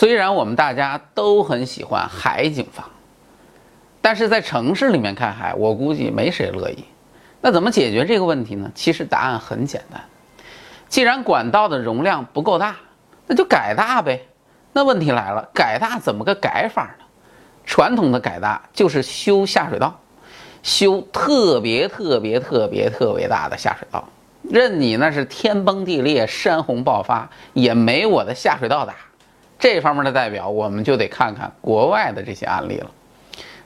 [0.00, 2.88] 虽然我们大家都很喜欢海景房，
[4.00, 6.86] 但是在城市里面看海，我估计没谁乐意。
[7.42, 8.72] 那怎么解决这个问题呢？
[8.74, 10.00] 其实答案很简单，
[10.88, 12.76] 既然管道的容量不够大，
[13.26, 14.26] 那就改大呗。
[14.72, 17.04] 那问题来了，改大怎么个改法呢？
[17.66, 20.00] 传统的改大就是修下水道，
[20.62, 24.02] 修特别特别特别特别大的下水道，
[24.44, 28.94] 任你那是天崩地裂、山洪爆发，也没我的下水道大。
[29.60, 32.90] 这方面的代表，我们就得看看国外的这些案例了。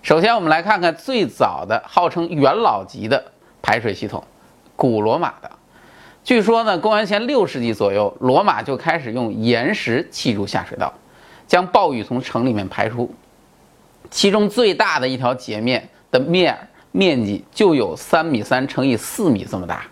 [0.03, 3.25] 首先，我们来看看最早的号称元老级的
[3.63, 4.23] 排水系统——
[4.77, 5.51] 古罗马的。
[6.25, 10.93] 据说呢，公元前六世纪左右，罗马就开始用岩石砌筑下水道，
[11.47, 13.15] 将暴雨从城里面排出。
[14.11, 19.85] 其中最大的一条截面的面面积就有三米三乘以四米这么大。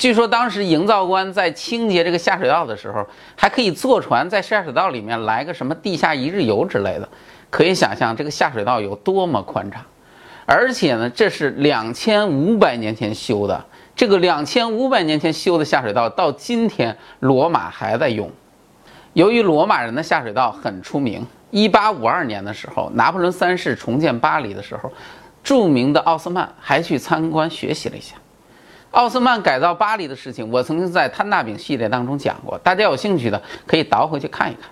[0.00, 3.06] 据说当时营造官在清洁这个下水道的时候，
[3.36, 7.06] 还可以坐船在下水道里面来个什么地下一日游之类的，
[7.50, 9.84] 可以想象这个下水道有多么宽敞。
[10.46, 13.62] 而且呢，这是两千五百年前修的，
[13.94, 18.30] 这个两千五百年前修的下水道到今天罗马还在用。
[19.12, 24.90] 由于罗马人的下水道很出名，一八五二年的时候，拿破仑三世重建巴黎的时候，
[25.44, 28.16] 著名的奥斯曼还去参观学习了一下。
[28.90, 34.70] 奥斯曼改造巴黎的事情，我曾经在摊大饼系列当中讲过，大家有兴趣的可以倒回去看一看。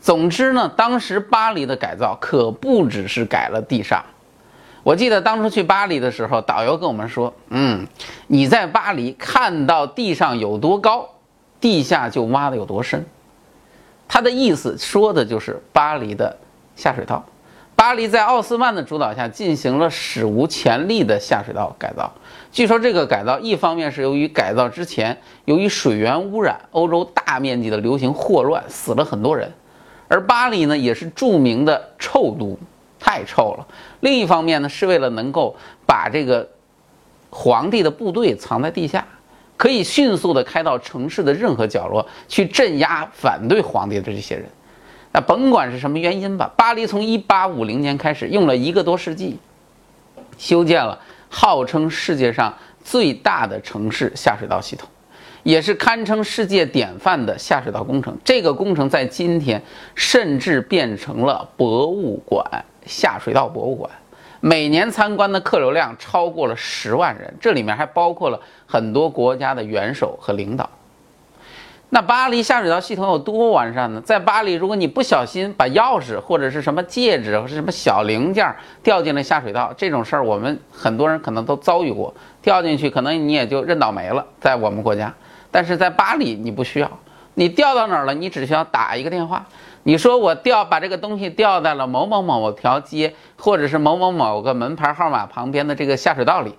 [0.00, 4.04] 总之呢，当时巴黎的改造可不只是改了地上。
[4.82, 7.86] 我记得当初去巴黎的时候，导游跟我们说：“嗯，
[8.26, 11.08] 你在巴黎看到地上有多高，
[11.60, 13.06] 地下就挖的有多深。”
[14.08, 16.36] 他的意思说的就是巴黎的
[16.74, 17.24] 下水道。
[17.82, 22.08] 巴黎在奥斯曼的主导下进行了史无前例的下水道改造。
[22.52, 29.52] 据说这个改造一方面是由于改造之前由于水源污染，欧洲大面积的流行霍乱，死了很多人。
[30.06, 32.56] 而巴黎呢也是著名的臭都，
[33.00, 33.66] 太臭了。
[33.98, 36.48] 另一方面呢是为了能够把这个
[37.30, 39.04] 皇帝的部队藏在地下，
[39.56, 44.44] 可以迅速的开到城市的任何角落去镇压反对皇帝的这些人。
[45.12, 49.38] 那甭管是什么原因吧，巴黎从1850年开始，用了一个多世纪，
[50.38, 52.52] 修建了号称世界上
[52.82, 54.88] 最大的城市下水道系统，
[55.42, 58.16] 也是堪称世界典范的下水道工程。
[58.24, 59.62] 这个工程在今天
[59.94, 62.44] 甚至变成了博物馆——
[62.86, 63.90] 下水道博物馆，
[64.40, 70.68] 每年参观的客流量超过了十万人，这里面还包括了很多国家的元首和领导。
[71.94, 74.00] 那巴黎下水道系统有多完善呢？
[74.00, 82.14] 在巴黎，如果你不小心把钥匙或者是什么戒指或是什么小零件掉进了下水道，这种事儿我们很多人可能都遭遇过。
[82.40, 84.24] 掉进去，可能你也就认倒霉了。
[84.40, 85.12] 在我们国家，
[85.50, 86.90] 但是在巴黎你不需要，
[87.34, 89.44] 你掉到哪儿了，你只需要打一个电话，
[89.82, 96.54] 你说我掉把这个东西掉在了某某某条街，或者是某某某个门牌号码旁边的这个下水道里。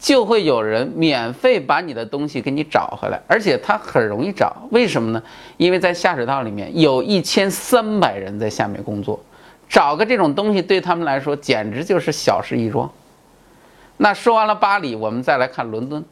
[0.00, 4.56] 就会有人免费把你的东西给你找回来，而且它很容易找。
[4.70, 5.22] 为什么呢？
[5.58, 9.20] 因为在下水道里面有一千三百人在下面工作，
[9.68, 12.90] 找个这种东西对他们来说简直就是小事一桩。
[13.98, 16.02] 那说完了巴黎，我们再来看伦敦，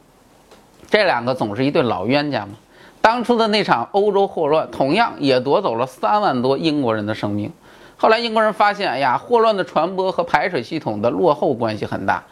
[0.90, 2.52] 这两个总是一对老冤家嘛。
[3.00, 7.50] 当初的那场欧洲霍乱，同样也夺走了三万多英国人的生命。
[7.96, 12.22] 后来英国人发现，哎呀，霍乱的传播和排水系统的落后关系很大。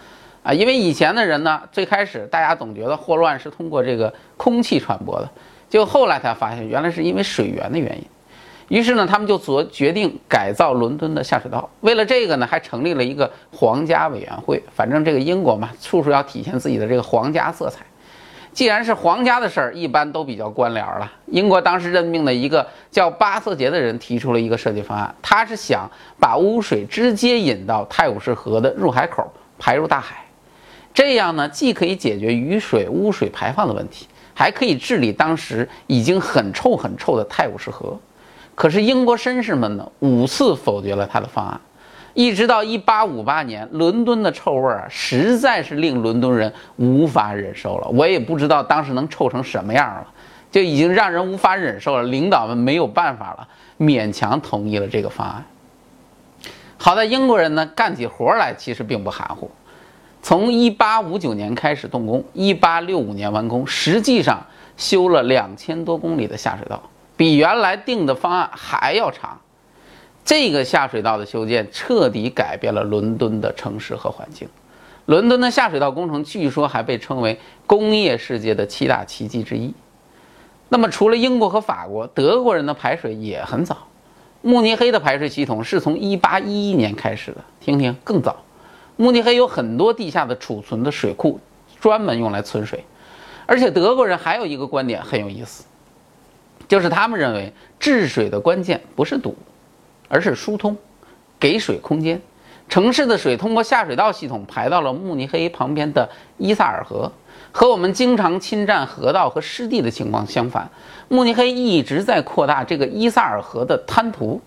[0.47, 5.29] 啊，因为以前的人呢，最开始大家总觉得霍乱是通过这个空气传播的，
[5.69, 8.05] 就后来才发现原来是因为水源的原因。
[8.69, 11.69] 于是呢，他们就做决定改造伦敦的下水道。
[11.81, 14.63] 为了这个呢，还成立了一个皇家委员会。
[14.73, 17.85] 反正这个英国嘛，处处要体现自己的这个皇家色彩。
[18.53, 21.13] 既然是皇家的事儿，一般都比较官僚了。
[21.27, 25.91] 英国当时任命的一个叫巴瑟杰的人提出了一个设计方案，他是想
[26.21, 29.29] 把污水直接引到泰晤士河的入海口，
[29.59, 30.26] 排入大海。
[30.97, 38.01] 这样呢，既可以解决雨水污水排放的问题，还可以治理当时已经很臭很臭的泰晤士河。
[38.55, 41.61] 可是英国绅士们呢，五次否决了他的方案，
[42.15, 47.89] 一直到1858年，伦敦的臭味啊，实在是令伦敦人无法忍受了。
[47.89, 50.07] 我也不知道当时能臭成什么样了，
[50.51, 52.05] 就已经让人无法忍受了。
[52.05, 53.47] 领导们没有办法了，
[53.79, 55.45] 勉强同意了这个方案。
[56.79, 59.51] 好在英国人呢，干起活来其实并不含糊。
[60.27, 64.45] 从一八五九年开始动工，一八六五年完工，实际上
[64.77, 66.83] 修了两千多公里的下水道，
[67.17, 69.39] 比原来定的方案还要长。
[70.25, 74.49] 这个下水道的修建彻底改变了伦敦的城市和环境。
[75.05, 79.73] 伦敦的下水道工程据说还被称为工业世界的七大奇迹之一。
[80.69, 83.87] 那么，除了英国和法国，德国人的排水也很早。
[84.43, 88.43] 慕尼黑的排水系统是从1811年开始的，听听更早。
[88.97, 91.39] 慕尼黑有很多地下的储存的水库，
[91.81, 92.85] 专门用来存水。
[93.47, 95.65] 而且德国人还有一个观点很有意思，
[96.67, 99.37] 就是他们认为治水的关键不是堵，
[100.09, 100.77] 而是疏通，
[101.39, 102.21] 给水空间。
[102.69, 107.13] 城市的水通过下水道系统排到了慕尼黑旁边的伊萨尔河，
[107.53, 110.69] 和我们经常侵占河道和湿地的情况相反，
[111.07, 114.41] 慕尼黑一直在扩大这个伊萨尔河的滩涂，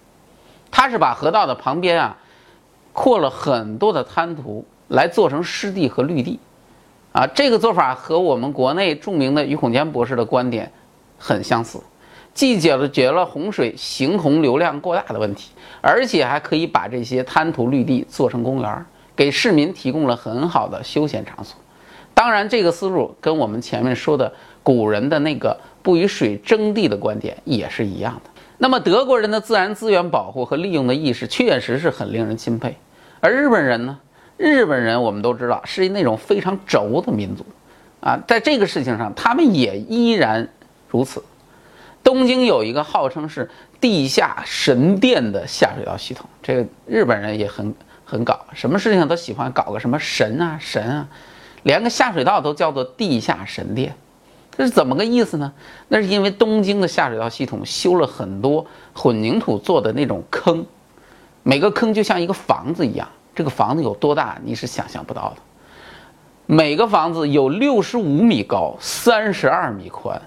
[0.70, 2.18] 它是把河道的旁边啊
[2.94, 6.40] 扩了很多的滩涂来做成湿地和绿地，
[7.12, 10.72] 啊，这个做法和我们国内著名的于孔坚博士的观点
[11.18, 11.80] 很相似。
[12.34, 15.52] 既解决了洪水行洪流量过大的问题，
[15.82, 21.58] 而且还可以把这些滩涂绿地做成公园，给市民提供了很好的休闲场所。
[22.14, 24.32] 当然，这个思路跟我们前面说的
[24.64, 28.30] 古人的那个不与水争地的观点也是一样的。
[28.62, 32.78] 那么，德国人的自然资源保护和利用的意识确实是很令人钦佩。
[33.22, 33.98] 而日本人呢？
[34.36, 37.46] 日本人我们都知道是那种非常轴的民族，
[38.00, 40.48] 啊，在这个事情上，他们也依然
[40.88, 41.24] 如此。
[42.02, 43.50] 东京有一个号称是
[43.82, 51.08] 地下神殿的下水道系统，这个日本人也很很搞，什么事情都喜欢搞个什么神啊神啊，
[51.64, 53.94] 连个下水道都叫做地下神殿，
[54.60, 55.54] 这是怎么个意思呢？
[55.88, 60.66] 那是因为东京的下水道系统修了很多混凝土做的那种坑，
[61.44, 65.38] 每个坑就像一个房子一样，这个房子有多大你是想象不到的，
[66.46, 70.22] 每个房子有六十五米高，三十二米宽。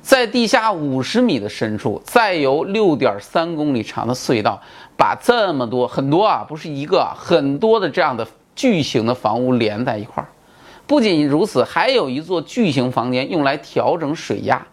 [0.00, 4.60] 在地下五十米的深处，再由六点三公里长的隧道，
[4.96, 10.26] 把这么多很多啊，不是一个，很多的这样的巨型的房屋连在一块儿。
[10.86, 14.66] 不仅如此，还有一座巨型房间用来调整水压。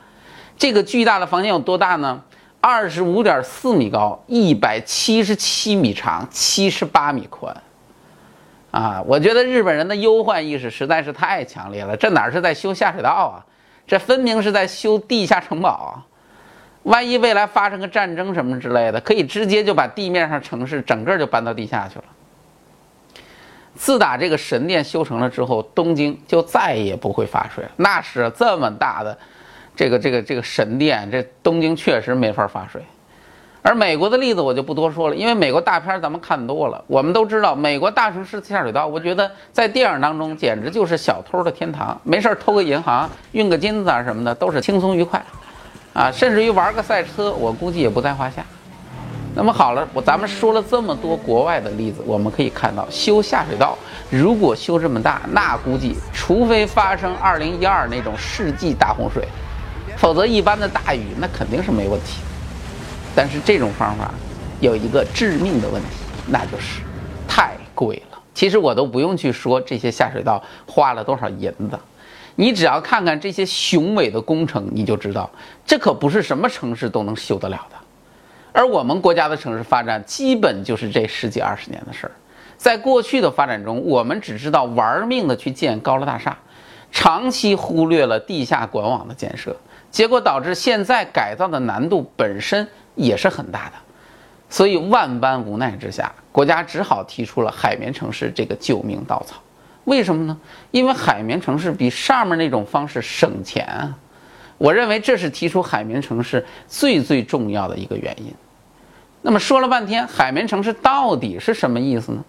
[0.58, 2.22] 这个巨大的房间有多大呢？
[2.62, 7.56] 二十五点四米高，一百七十七米长，七十八米宽。
[8.72, 11.98] 啊，我觉得日本人的忧患意识实在是太强烈了。
[11.98, 13.46] 这哪是在修下水道啊？
[13.86, 16.06] 这分明是在修地下城堡啊！
[16.84, 22.06] 万一未来发生个战争什么之类的，可以直接就把地面上城市整个就搬到地下去了。
[23.76, 27.72] 自打这个神殿修成了之后，东京就再也不会发水了。
[27.78, 29.18] 那是这么大的
[29.76, 32.82] 这个这个这个神殿，这东京确实没法发水。
[33.66, 41.98] 而美国的例子我就不多说了，因为美国大片咱们看多了，我们都知道美国大城市下水道，我觉得在电影当中简直就是小偷的天堂。
[42.04, 45.24] 没事偷个银行、运个金子啊什么的，都是轻松愉快，
[45.94, 48.46] 啊，甚至于玩个赛车，我估计也不在话下。
[49.36, 53.76] 那么好了，我咱们说了这么多国外的例子，我们可以看到，修下水道
[54.12, 59.28] 如果修这么大，那估计除非发生2012那种世纪大洪水，
[59.98, 62.22] 否则一般的大雨那肯定是没问题。
[63.16, 64.12] 但是这种方法
[64.60, 65.88] 有一个致命的问题，
[66.28, 66.82] 那就是
[67.28, 68.20] 太贵了。
[68.36, 71.80] 其实我都不用去说这些下水道花了多少银子，
[72.36, 75.28] 你只要看看这些雄伟的工程，你就知道
[75.66, 77.78] 这可不是什么城市都能修得了的。
[78.54, 82.12] 而我们国家的城市发展，基本就是这十几二十年的事儿。
[82.56, 86.38] 在过去的发展中，我们只知道玩命的去建高楼大厦，
[86.92, 89.54] 长期忽略了地下管网的建设，
[89.92, 92.66] 结果导致现在改造的难度本身。
[92.96, 93.74] 也是很大的，
[94.48, 99.42] 所以万般无奈之下，国家只好提出了海绵城市这个救命稻草。
[99.86, 100.38] 为什么呢？
[100.70, 103.98] 因为海绵城市比上面那种方式省钱啊。
[104.60, 108.32] 我认为这是提出海绵城市最最重要的一个原因。
[109.26, 112.24] 那么说了半天，海绵城市到底是什么意思呢？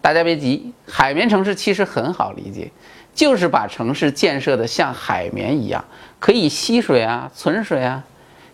[0.00, 2.72] 大家别急，海绵城市其实很好理解，
[3.14, 5.84] 就是把城市建设的像海绵一样，
[6.18, 8.02] 可以吸水啊，存水啊。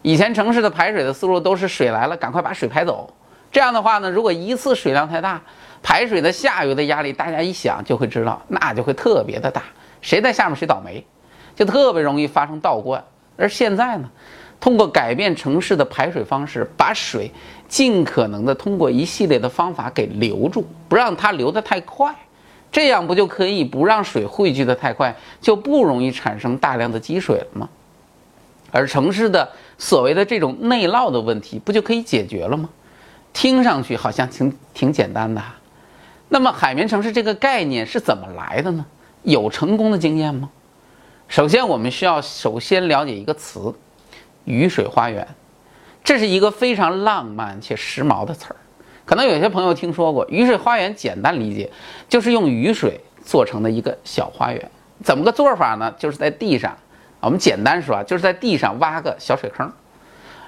[0.02, 3.14] 以前城市的排水的思路都是水来了，赶快把水排走。
[3.52, 5.40] 这样的话呢，如果一次水量太大，
[5.84, 9.62] 排水的下游的压力，大家一想就会知道，那就会特别的大。
[10.00, 11.04] 谁在下面谁倒霉，
[11.54, 13.04] 就特别容易发生倒灌。
[13.36, 14.10] 而现在呢，
[14.60, 17.30] 通过改变城市的排水方式，把水
[17.66, 22.14] 尽可能的通过一系列的方法给留住，不让它流得太快，
[22.70, 27.68] 这样不就可以不让水汇聚的太快，就不容易产生大量的积水了吗？
[28.70, 32.68] 而城市的所谓的这种内涝的问题，不就可以解决了吗？
[33.32, 35.42] 听上去好像挺挺简单的。
[36.28, 38.84] 那么海绵城市这个概念是怎么来的呢？
[39.22, 40.50] 有成功的经验吗？
[41.28, 43.74] 首先，我们需要首先了解一个词——
[44.44, 45.26] 雨水花园。
[46.02, 48.56] 这是一个非常浪漫且时髦的词儿。
[49.04, 51.70] 可能有些朋友听说过雨水花园，简单理解
[52.08, 54.70] 就是用雨水做成的一个小花园。
[55.02, 55.94] 怎么个做法呢？
[55.98, 56.76] 就是在地上。
[57.20, 59.70] 我们简单说啊，就是在地上挖个小水坑，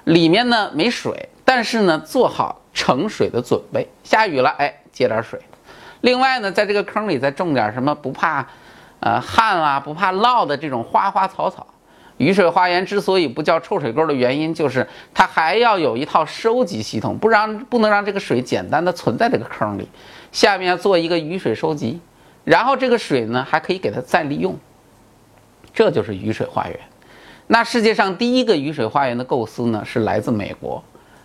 [0.05, 5.39] 里面呢没水，但是呢，做好盛水的准备，下雨了，哎，接点水。
[6.01, 8.47] 另外呢，在这个坑里再种点什么不怕，
[9.01, 11.67] 呃，旱啊，不怕涝的这种花花草草。
[12.17, 19.87] 雨水花园之所以不叫臭水沟的原因，就是它还要有一套收集系统，不让不能让这个水简单的存在这个坑里，
[20.31, 21.99] 下面要做一个雨水收集，
[22.43, 24.55] 然后这个水呢还可以给它再利用，
[25.73, 26.79] 这就是雨水花园。
[27.47, 30.81] 那世界上第一个雨水花园的构思呢，是来自美国。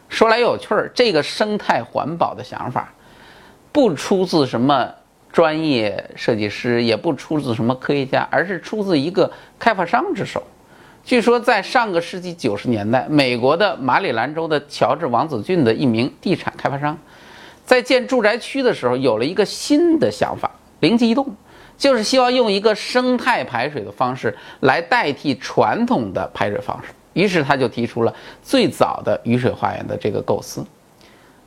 [0.09, 2.93] 说来有趣儿，这个生态环保的想法，
[3.71, 4.91] 不出自什么
[5.31, 10.43] 专业设计师，也不出自什么科学家，而是出自一个开发商之手。
[11.09, 16.99] 据说在上个世纪九十年代，美国的马里兰州的乔治王子郡的一名地产开发商，
[17.65, 20.51] 在建住宅区的时候，有了一个新的想法，
[20.81, 21.35] 灵机一动，
[21.79, 26.91] 就是希望用一个生态排水的方式来代替传统的排水方式。
[27.15, 30.63] 于是他就提出了最早的雨水花园的这个构思，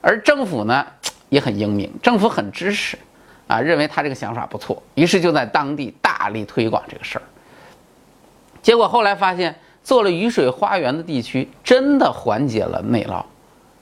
[0.01, 0.83] 而政府呢
[1.29, 2.97] 也很英明，政府很支持，
[3.45, 7.21] 啊，认为他这个想法不错，于是就在当地大力推广这个事儿。
[8.61, 13.23] 结果后来发现，做了雨水花园的地区真的缓解了内涝。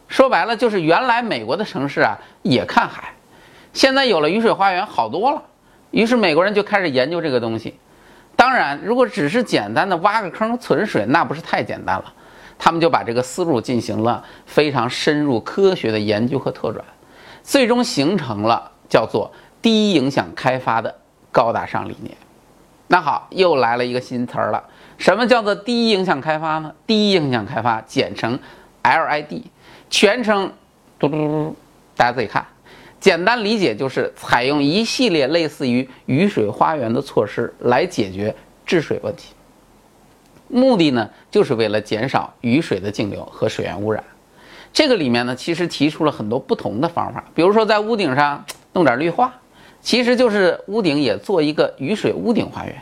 [0.08, 3.14] 说白了，就是原来美国的城市啊也看海，
[3.74, 5.44] 现在有了雨水花园好多了。
[5.92, 7.78] 于是美国人就开始研究这个东西。
[8.36, 12.14] 当然，如果只是简单的挖个坑存水，那不是太简单了。
[12.58, 16.84] 他们就把这个思路进行了非常深入科学的研究和拓展，
[17.44, 19.32] 最终形成了叫做
[19.62, 20.94] 低影响开发的
[21.32, 22.16] 高大上理念。
[22.92, 24.64] 那好，又来了一个新词儿了。
[24.98, 26.74] 什么叫做低影响开发呢？
[26.88, 28.38] 低影响开发简称
[28.82, 29.44] LID，
[29.92, 30.52] 全称
[30.98, 31.56] 嘟嘟嘟嘟，
[31.96, 32.44] 大家自己看。
[33.00, 39.36] 简单理解就是采用一系列类似于雨水花园的措施来解决治水问题。
[40.48, 44.04] 目的呢，就是为了减少雨水的径流和水源污染。
[44.74, 48.44] 这个里面呢，其实提出了很多不同的方法，比如说在屋顶上
[48.74, 49.32] 弄点绿化。
[49.82, 52.76] 其实就是屋顶也做一个雨水屋顶花园，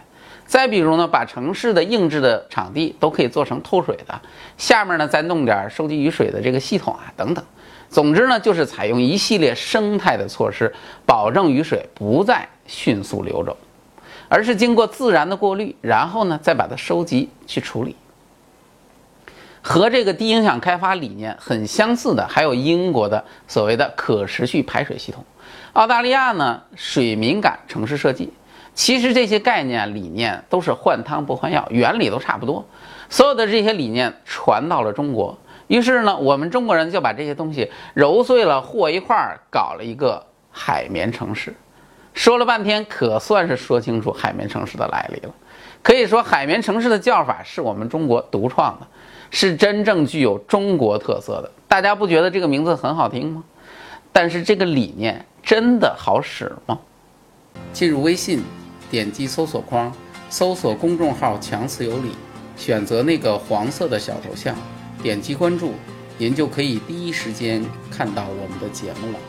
[0.45, 4.21] 再比如呢，把城市的硬质的场地都可以做成透水的，
[4.57, 7.43] 下面呢再弄点收集雨水的这个系统啊等等。
[7.89, 10.73] 总之呢，就是采用一系列生态的措施，
[11.05, 13.55] 保证雨水不再迅速流走，
[14.27, 17.95] 而是经过自然的过滤，然后呢再把它收集去处理。
[19.61, 25.23] 和这个低影响开发理念很相似的，还有英国的所谓的可持续排水系统。
[25.73, 28.33] 澳大利亚呢，水敏感城市设计，
[28.73, 32.65] 其实这些概念理念都是换汤不换药，原理都差不多。
[33.09, 35.37] 所有的这些理念传到了中国，
[35.67, 41.55] 于是呢，我们中国人就把这些东西揉碎了和一块儿，搞了一个海绵城市。
[42.13, 45.33] 说了半天，可算是说清楚海绵城市的来历了。
[45.83, 48.87] 可以说，海绵城市的叫法是我们中国独创的，
[49.29, 51.51] 是真正具有中国特色的。
[51.67, 53.43] 大家不觉得这个名字很好听吗？
[54.11, 55.23] 但是这个理念。
[55.47, 56.77] 真的好使吗？
[57.71, 58.43] 进入微信，
[58.91, 59.89] 点击搜索框，
[60.29, 62.11] 搜索公众号“强词有理”，
[62.57, 64.53] 选择那个黄色的小头像，
[65.01, 65.71] 点击关注，
[66.17, 69.19] 您就可以第一时间看到我们的节目了。